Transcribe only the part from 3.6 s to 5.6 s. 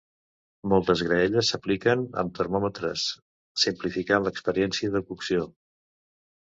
simplificant l'experiència de cocció.